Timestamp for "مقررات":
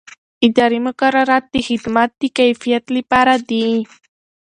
0.87-1.43